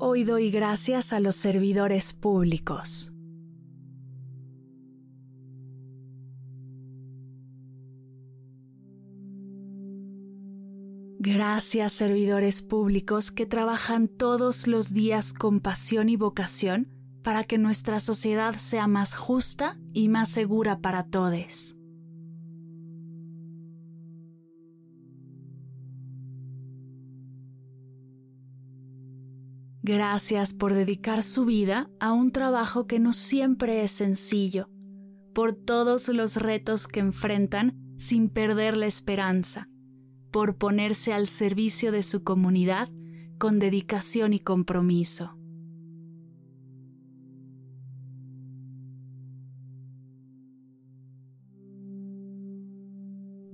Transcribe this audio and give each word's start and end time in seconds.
Hoy 0.00 0.22
doy 0.22 0.52
gracias 0.52 1.12
a 1.12 1.18
los 1.18 1.34
servidores 1.34 2.12
públicos. 2.12 3.12
Gracias 11.18 11.92
servidores 11.92 12.62
públicos 12.62 13.32
que 13.32 13.44
trabajan 13.44 14.06
todos 14.06 14.68
los 14.68 14.94
días 14.94 15.32
con 15.32 15.58
pasión 15.58 16.08
y 16.08 16.14
vocación 16.14 16.92
para 17.24 17.42
que 17.42 17.58
nuestra 17.58 17.98
sociedad 17.98 18.54
sea 18.54 18.86
más 18.86 19.16
justa 19.16 19.80
y 19.92 20.08
más 20.08 20.28
segura 20.28 20.78
para 20.78 21.06
todos. 21.06 21.77
Gracias 29.88 30.52
por 30.52 30.74
dedicar 30.74 31.22
su 31.22 31.46
vida 31.46 31.88
a 31.98 32.12
un 32.12 32.30
trabajo 32.30 32.86
que 32.86 32.98
no 33.00 33.14
siempre 33.14 33.82
es 33.82 33.90
sencillo, 33.90 34.68
por 35.32 35.54
todos 35.54 36.10
los 36.10 36.36
retos 36.36 36.86
que 36.86 37.00
enfrentan 37.00 37.94
sin 37.96 38.28
perder 38.28 38.76
la 38.76 38.84
esperanza, 38.84 39.66
por 40.30 40.58
ponerse 40.58 41.14
al 41.14 41.26
servicio 41.26 41.90
de 41.90 42.02
su 42.02 42.22
comunidad 42.22 42.90
con 43.38 43.58
dedicación 43.58 44.34
y 44.34 44.40
compromiso. 44.40 45.38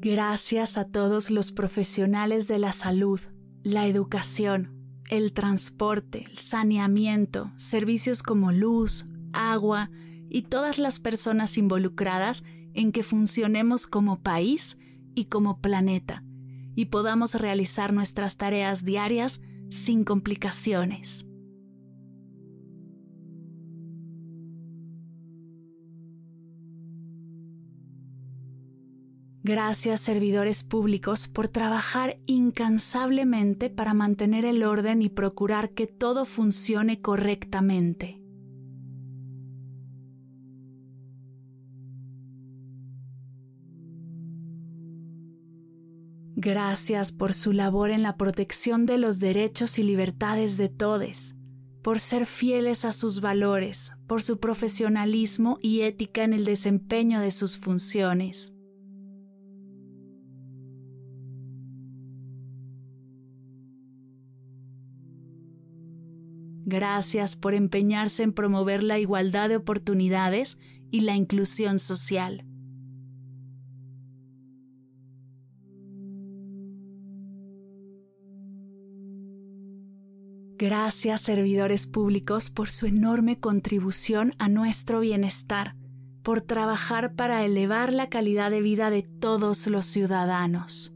Gracias 0.00 0.78
a 0.78 0.88
todos 0.88 1.30
los 1.30 1.52
profesionales 1.52 2.48
de 2.48 2.58
la 2.58 2.72
salud, 2.72 3.20
la 3.64 3.86
educación, 3.86 4.81
el 5.12 5.34
transporte, 5.34 6.24
el 6.30 6.38
saneamiento, 6.38 7.52
servicios 7.56 8.22
como 8.22 8.50
luz, 8.50 9.08
agua 9.34 9.90
y 10.30 10.40
todas 10.40 10.78
las 10.78 11.00
personas 11.00 11.58
involucradas 11.58 12.44
en 12.72 12.92
que 12.92 13.02
funcionemos 13.02 13.86
como 13.86 14.22
país 14.22 14.78
y 15.14 15.26
como 15.26 15.60
planeta 15.60 16.24
y 16.74 16.86
podamos 16.86 17.34
realizar 17.34 17.92
nuestras 17.92 18.38
tareas 18.38 18.86
diarias 18.86 19.42
sin 19.68 20.04
complicaciones. 20.04 21.26
Gracias 29.44 30.00
servidores 30.00 30.62
públicos 30.62 31.26
por 31.26 31.48
trabajar 31.48 32.18
incansablemente 32.26 33.70
para 33.70 33.92
mantener 33.92 34.44
el 34.44 34.62
orden 34.62 35.02
y 35.02 35.08
procurar 35.08 35.70
que 35.70 35.88
todo 35.88 36.26
funcione 36.26 37.00
correctamente. 37.00 38.20
Gracias 46.36 47.10
por 47.10 47.34
su 47.34 47.52
labor 47.52 47.90
en 47.90 48.02
la 48.02 48.16
protección 48.16 48.86
de 48.86 48.98
los 48.98 49.18
derechos 49.18 49.76
y 49.78 49.82
libertades 49.82 50.56
de 50.56 50.68
todos, 50.68 51.34
por 51.82 51.98
ser 51.98 52.26
fieles 52.26 52.84
a 52.84 52.92
sus 52.92 53.20
valores, 53.20 53.92
por 54.06 54.22
su 54.22 54.38
profesionalismo 54.38 55.58
y 55.60 55.80
ética 55.82 56.22
en 56.22 56.32
el 56.32 56.44
desempeño 56.44 57.20
de 57.20 57.32
sus 57.32 57.58
funciones. 57.58 58.52
Gracias 66.72 67.36
por 67.36 67.52
empeñarse 67.52 68.22
en 68.22 68.32
promover 68.32 68.82
la 68.82 68.98
igualdad 68.98 69.50
de 69.50 69.56
oportunidades 69.56 70.56
y 70.90 71.00
la 71.00 71.14
inclusión 71.14 71.78
social. 71.78 72.46
Gracias 80.56 81.20
servidores 81.20 81.86
públicos 81.86 82.48
por 82.48 82.70
su 82.70 82.86
enorme 82.86 83.38
contribución 83.38 84.32
a 84.38 84.48
nuestro 84.48 85.00
bienestar, 85.00 85.76
por 86.22 86.40
trabajar 86.40 87.14
para 87.14 87.44
elevar 87.44 87.92
la 87.92 88.08
calidad 88.08 88.50
de 88.50 88.62
vida 88.62 88.88
de 88.88 89.02
todos 89.02 89.66
los 89.66 89.84
ciudadanos. 89.84 90.91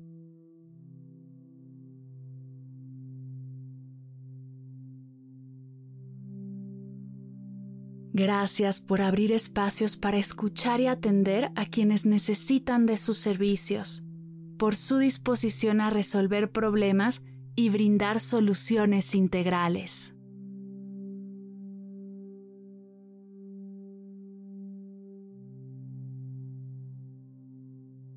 Gracias 8.19 8.81
por 8.81 9.03
abrir 9.03 9.31
espacios 9.31 9.99
para 9.99 10.17
escuchar 10.17 10.81
y 10.81 10.87
atender 10.87 11.51
a 11.55 11.67
quienes 11.67 12.07
necesitan 12.07 12.87
de 12.87 12.97
sus 12.97 13.19
servicios, 13.19 14.07
por 14.57 14.75
su 14.75 14.97
disposición 14.97 15.83
a 15.83 15.91
resolver 15.91 16.51
problemas 16.51 17.23
y 17.57 17.69
brindar 17.69 18.21
soluciones 18.21 19.15
integrales. 19.15 20.17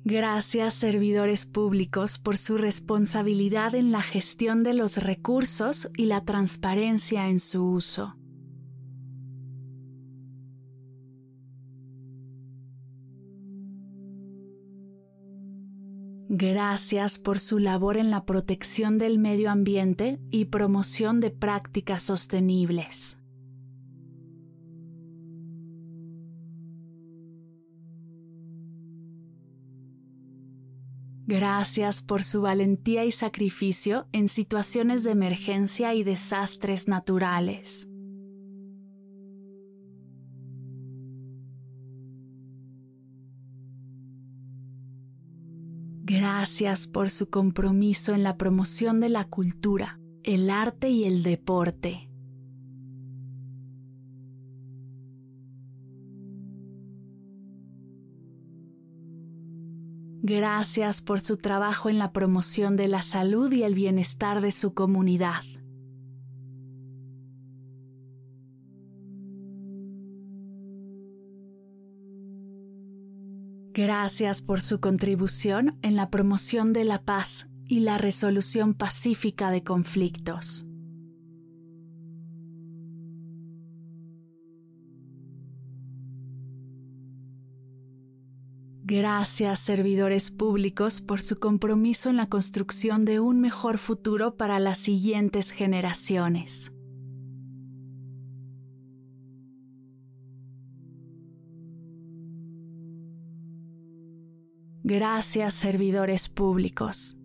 Gracias 0.02 0.72
servidores 0.72 1.44
públicos 1.44 2.18
por 2.18 2.38
su 2.38 2.56
responsabilidad 2.56 3.74
en 3.74 3.92
la 3.92 4.00
gestión 4.00 4.62
de 4.62 4.72
los 4.72 4.96
recursos 4.96 5.90
y 5.94 6.06
la 6.06 6.24
transparencia 6.24 7.28
en 7.28 7.38
su 7.38 7.66
uso. 7.66 8.16
Gracias 16.32 17.18
por 17.18 17.40
su 17.40 17.58
labor 17.58 17.96
en 17.96 18.12
la 18.12 18.24
protección 18.24 18.98
del 18.98 19.18
medio 19.18 19.50
ambiente 19.50 20.20
y 20.30 20.44
promoción 20.44 21.18
de 21.18 21.32
prácticas 21.32 22.04
sostenibles. 22.04 23.18
Gracias 31.26 32.00
por 32.00 32.22
su 32.22 32.42
valentía 32.42 33.04
y 33.04 33.10
sacrificio 33.10 34.06
en 34.12 34.28
situaciones 34.28 35.02
de 35.02 35.10
emergencia 35.10 35.94
y 35.94 36.04
desastres 36.04 36.86
naturales. 36.86 37.89
Gracias 46.40 46.86
por 46.86 47.10
su 47.10 47.28
compromiso 47.28 48.14
en 48.14 48.22
la 48.22 48.38
promoción 48.38 48.98
de 48.98 49.10
la 49.10 49.26
cultura, 49.26 50.00
el 50.22 50.48
arte 50.48 50.88
y 50.88 51.04
el 51.04 51.22
deporte. 51.22 52.08
Gracias 60.22 61.02
por 61.02 61.20
su 61.20 61.36
trabajo 61.36 61.90
en 61.90 61.98
la 61.98 62.10
promoción 62.10 62.74
de 62.74 62.88
la 62.88 63.02
salud 63.02 63.52
y 63.52 63.64
el 63.64 63.74
bienestar 63.74 64.40
de 64.40 64.50
su 64.50 64.72
comunidad. 64.72 65.42
Gracias 73.72 74.42
por 74.42 74.62
su 74.62 74.80
contribución 74.80 75.78
en 75.82 75.94
la 75.94 76.10
promoción 76.10 76.72
de 76.72 76.84
la 76.84 77.04
paz 77.04 77.48
y 77.68 77.80
la 77.80 77.98
resolución 77.98 78.74
pacífica 78.74 79.52
de 79.52 79.62
conflictos. 79.62 80.66
Gracias 88.82 89.60
servidores 89.60 90.32
públicos 90.32 91.00
por 91.00 91.22
su 91.22 91.38
compromiso 91.38 92.10
en 92.10 92.16
la 92.16 92.26
construcción 92.26 93.04
de 93.04 93.20
un 93.20 93.40
mejor 93.40 93.78
futuro 93.78 94.36
para 94.36 94.58
las 94.58 94.78
siguientes 94.78 95.52
generaciones. 95.52 96.72
Gracias 104.82 105.54
servidores 105.54 106.28
públicos. 106.28 107.16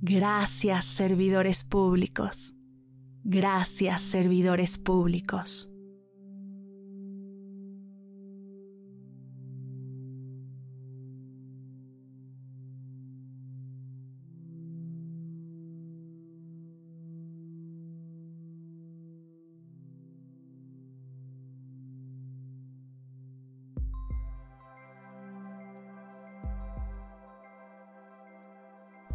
Gracias 0.00 0.84
servidores 0.84 1.62
públicos. 1.62 2.54
Gracias 3.22 4.02
servidores 4.02 4.78
públicos. 4.78 5.70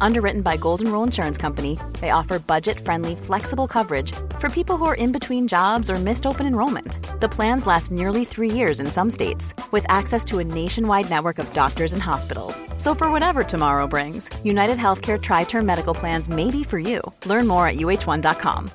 Underwritten 0.00 0.42
by 0.42 0.56
Golden 0.56 0.92
Rule 0.92 1.02
Insurance 1.02 1.38
Company, 1.38 1.78
they 2.00 2.10
offer 2.10 2.38
budget 2.38 2.78
friendly, 2.78 3.16
flexible 3.16 3.66
coverage 3.66 4.12
for 4.38 4.48
people 4.48 4.76
who 4.76 4.84
are 4.84 4.94
in 4.94 5.12
between 5.12 5.48
jobs 5.48 5.90
or 5.90 5.96
missed 5.96 6.26
open 6.26 6.46
enrollment. 6.46 6.98
The 7.20 7.28
plans 7.28 7.66
last 7.66 7.90
nearly 7.90 8.24
three 8.24 8.50
years 8.50 8.80
in 8.80 8.86
some 8.86 9.10
states, 9.10 9.54
with 9.72 9.84
access 9.88 10.24
to 10.26 10.38
a 10.38 10.44
nationwide 10.44 11.10
network 11.10 11.38
of 11.38 11.52
doctors 11.52 11.92
and 11.92 12.02
hospitals. 12.02 12.62
So, 12.76 12.94
for 12.94 13.10
whatever 13.10 13.42
tomorrow 13.44 13.86
brings, 13.86 14.28
United 14.44 14.78
Healthcare 14.78 15.20
Tri 15.20 15.44
Term 15.44 15.66
Medical 15.66 15.94
Plans 15.94 16.28
may 16.28 16.50
be 16.50 16.64
for 16.64 16.78
you. 16.78 17.00
Learn 17.26 17.46
more 17.46 17.66
at 17.66 17.76
uh1.com. 17.76 18.68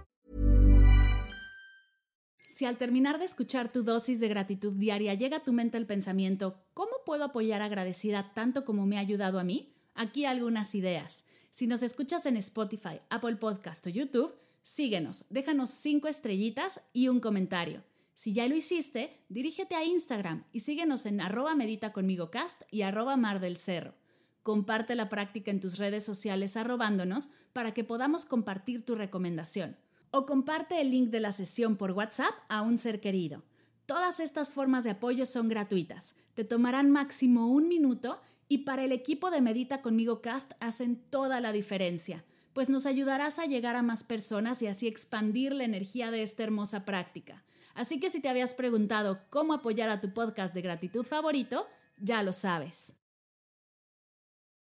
Si 2.38 2.66
al 2.66 2.78
terminar 2.78 3.18
de 3.18 3.26
escuchar 3.26 3.72
tu 3.72 3.84
dosis 3.84 4.20
de 4.20 4.28
gratitud 4.28 4.74
diaria 4.74 5.16
llega 5.16 5.38
a 5.38 5.44
tu 5.44 5.52
mente 5.52 5.76
el 5.78 5.88
pensamiento, 5.88 6.56
¿cómo 6.74 7.04
puedo 7.04 7.24
apoyar 7.24 7.62
agradecida 7.62 8.32
tanto 8.36 8.64
como 8.64 8.86
me 8.86 8.98
ha 8.98 9.02
ayudado 9.02 9.40
a 9.40 9.44
mí? 9.44 9.73
Aquí 9.96 10.26
algunas 10.26 10.74
ideas. 10.76 11.24
Si 11.52 11.68
nos 11.68 11.84
escuchas 11.84 12.26
en 12.26 12.38
Spotify, 12.38 13.00
Apple 13.10 13.36
Podcast 13.36 13.86
o 13.86 13.90
YouTube, 13.90 14.34
síguenos, 14.64 15.26
déjanos 15.30 15.70
cinco 15.70 16.08
estrellitas 16.08 16.82
y 16.94 17.10
un 17.10 17.20
comentario. 17.20 17.84
Si 18.16 18.34
ya 18.34 18.48
lo 18.48 18.56
hiciste, 18.56 19.20
dirígete 19.30 19.76
a 19.76 19.84
Instagram 19.84 20.46
y 20.52 20.62
síguenos 20.62 21.06
en 21.06 21.22
arroba 21.22 21.56
medita 21.56 21.94
conmigo 21.94 22.32
cast 22.32 22.62
y 22.72 22.82
arroba 22.82 23.18
mar 23.18 23.40
del 23.40 23.58
cerro. 23.58 23.94
Comparte 24.42 24.96
la 24.96 25.10
práctica 25.10 25.52
en 25.52 25.60
tus 25.60 25.78
redes 25.78 26.04
sociales 26.04 26.58
arrobándonos 26.58 27.30
para 27.54 27.74
que 27.74 27.84
podamos 27.84 28.26
compartir 28.26 28.84
tu 28.84 28.96
recomendación 28.96 29.78
o 30.12 30.26
comparte 30.26 30.82
el 30.82 30.92
link 30.92 31.10
de 31.10 31.20
la 31.20 31.32
sesión 31.32 31.76
por 31.76 31.92
WhatsApp 31.92 32.34
a 32.50 32.62
un 32.62 32.78
ser 32.78 33.00
querido. 33.00 33.44
Todas 33.86 34.20
estas 34.20 34.50
formas 34.50 34.84
de 34.84 34.92
apoyo 34.92 35.26
son 35.26 35.50
gratuitas, 35.50 36.16
te 36.36 36.44
tomarán 36.44 36.90
máximo 36.90 37.48
un 37.48 37.68
minuto 37.68 38.20
y 38.48 38.60
para 38.60 38.84
el 38.84 38.92
equipo 38.92 39.32
de 39.32 39.42
Medita 39.42 39.82
conmigo 39.82 40.22
Cast 40.22 40.54
hacen 40.60 40.96
toda 41.10 41.40
la 41.40 41.52
diferencia, 41.52 42.24
pues 42.54 42.70
nos 42.70 42.86
ayudarás 42.86 43.40
a 43.40 43.46
llegar 43.46 43.76
a 43.76 43.82
más 43.82 44.04
personas 44.04 44.62
y 44.62 44.68
así 44.68 44.88
expandir 44.88 45.54
la 45.54 45.64
energía 45.64 46.12
de 46.12 46.22
esta 46.22 46.44
hermosa 46.44 46.86
práctica. 46.86 47.44
Así 47.74 48.00
que 48.00 48.10
si 48.10 48.22
te 48.22 48.30
habías 48.30 48.54
preguntado 48.54 49.18
cómo 49.30 49.54
apoyar 49.54 49.90
a 49.90 50.00
tu 50.00 50.14
podcast 50.14 50.54
de 50.54 50.62
gratitud 50.62 51.04
favorito, 51.04 51.66
ya 52.00 52.22
lo 52.22 52.34
sabes. 52.34 52.94